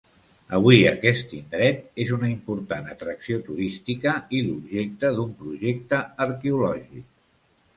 Avui, 0.59 0.77
aquest 0.91 1.33
indret 1.39 1.83
és 2.05 2.13
una 2.15 2.31
important 2.31 2.89
atracció 2.95 3.39
turística 3.51 4.15
i 4.39 4.41
l'objecte 4.49 5.13
d'un 5.19 5.37
projecte 5.43 6.01
arqueològic. 6.27 7.07